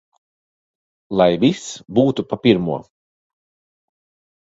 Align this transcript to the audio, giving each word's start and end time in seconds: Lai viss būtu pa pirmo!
Lai 1.19 1.27
viss 1.43 1.67
būtu 1.99 2.25
pa 2.31 2.39
pirmo! 2.47 2.79